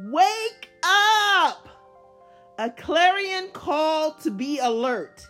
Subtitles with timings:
[0.00, 1.68] Wake up!
[2.56, 5.26] A clarion call to be alert.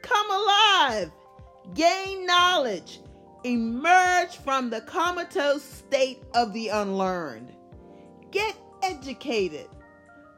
[0.00, 1.12] Come alive.
[1.74, 3.00] Gain knowledge.
[3.44, 7.52] Emerge from the comatose state of the unlearned.
[8.30, 9.68] Get educated.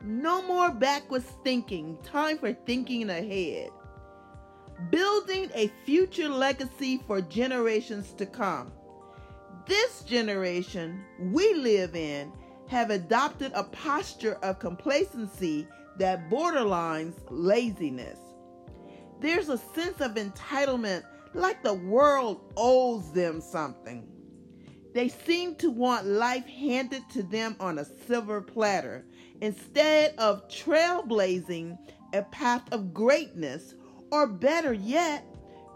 [0.03, 1.99] No more backwards thinking.
[2.03, 3.71] Time for thinking ahead.
[4.91, 8.73] Building a future legacy for generations to come.
[9.67, 12.33] This generation we live in
[12.69, 15.67] have adopted a posture of complacency
[15.99, 18.19] that borderlines laziness.
[19.21, 21.03] There's a sense of entitlement
[21.35, 24.07] like the world owes them something.
[24.95, 29.05] They seem to want life handed to them on a silver platter
[29.41, 31.79] instead of trailblazing
[32.15, 33.75] a path of greatness,
[34.11, 35.25] or better yet,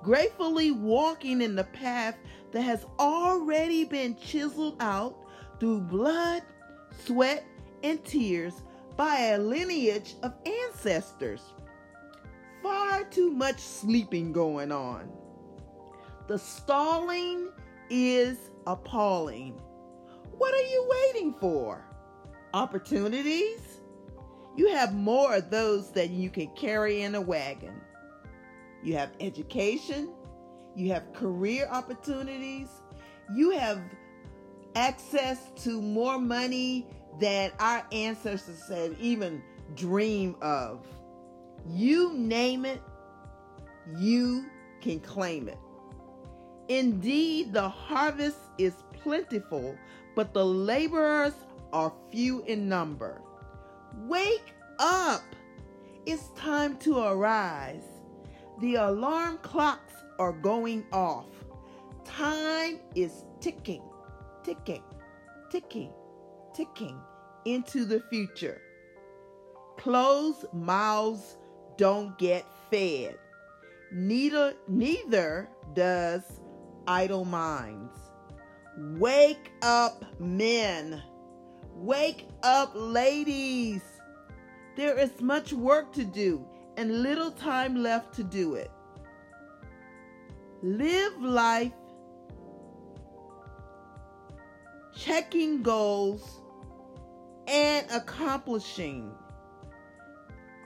[0.02, 2.16] gratefully walking in the path
[2.52, 5.18] that has already been chiseled out
[5.60, 6.42] through blood,
[7.04, 7.44] sweat,
[7.82, 8.62] and tears
[8.96, 11.42] by a lineage of ancestors.
[12.62, 15.10] Far too much sleeping going on.
[16.28, 17.48] The stalling
[17.90, 19.60] is appalling.
[20.38, 21.84] What are you waiting for?
[22.54, 23.80] Opportunities?
[24.56, 27.80] You have more of those than you can carry in a wagon.
[28.82, 30.10] You have education,
[30.74, 32.68] you have career opportunities,
[33.34, 33.80] you have
[34.74, 36.86] access to more money
[37.20, 39.42] than our ancestors had even
[39.74, 40.86] dream of.
[41.68, 42.82] You name it,
[43.98, 44.46] you
[44.80, 45.58] can claim it.
[46.68, 49.76] Indeed, the harvest is plentiful,
[50.14, 51.34] but the laborers
[51.72, 53.20] are few in number.
[54.06, 55.22] Wake up!
[56.06, 57.84] It's time to arise.
[58.60, 61.26] The alarm clocks are going off.
[62.04, 63.82] Time is ticking,
[64.44, 64.82] ticking,
[65.50, 65.92] ticking,
[66.54, 66.98] ticking
[67.44, 68.60] into the future.
[69.78, 71.36] Closed mouths
[71.76, 73.18] don't get fed.
[73.90, 76.22] Neither neither does
[76.86, 77.94] idle minds.
[78.78, 81.02] Wake up, men.
[81.74, 83.82] Wake up, ladies.
[84.76, 88.70] There is much work to do and little time left to do it.
[90.62, 91.72] Live life
[94.94, 96.40] checking goals
[97.46, 99.12] and accomplishing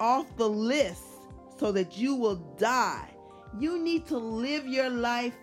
[0.01, 1.03] off the list
[1.59, 3.11] so that you will die.
[3.59, 5.35] You need to live your life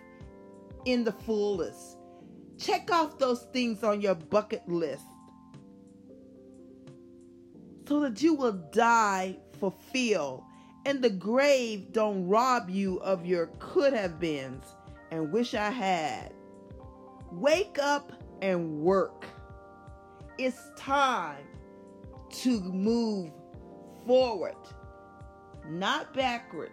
[0.85, 1.97] in the fullest.
[2.57, 5.03] Check off those things on your bucket list
[7.87, 10.43] so that you will die fulfilled
[10.85, 14.65] and the grave don't rob you of your could have beens
[15.11, 16.33] and wish I had.
[17.31, 18.11] Wake up
[18.41, 19.25] and work.
[20.37, 21.45] It's time
[22.29, 23.31] to move
[24.05, 24.55] forward,
[25.69, 26.71] not backwards.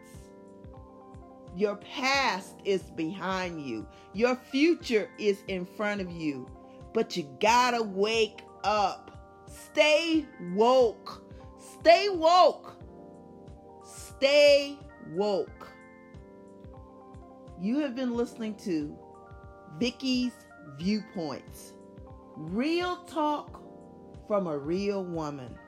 [1.56, 6.48] Your past is behind you, your future is in front of you,
[6.94, 9.10] but you gotta wake up.
[9.46, 11.24] Stay woke.
[11.58, 12.76] Stay woke.
[13.84, 14.78] Stay
[15.12, 15.68] woke.
[17.60, 18.96] You have been listening to
[19.78, 20.32] Vicky's
[20.78, 21.72] Viewpoints.
[22.36, 23.62] Real talk
[24.26, 25.58] from a real woman.